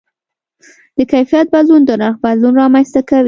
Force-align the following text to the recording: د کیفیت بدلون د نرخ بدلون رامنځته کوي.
د 0.97 0.99
کیفیت 1.11 1.47
بدلون 1.55 1.81
د 1.85 1.91
نرخ 2.01 2.15
بدلون 2.25 2.53
رامنځته 2.61 3.01
کوي. 3.09 3.19